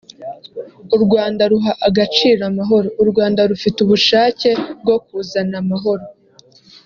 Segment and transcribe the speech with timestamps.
[0.95, 4.49] “u Rwanda ruha agaciro amahoro; u Rwanda rufite ubushake
[4.81, 6.05] bwo kuzana amahoro